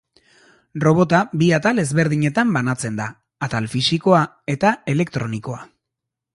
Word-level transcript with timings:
Robota 0.83 1.19
bi 1.41 1.49
atal 1.57 1.81
ezberdinetan 1.83 2.55
banatzen 2.57 2.99
da, 3.01 3.09
atal 3.49 3.71
fisikoa 3.77 4.25
eta 4.57 4.75
elektronikoa. 4.95 5.65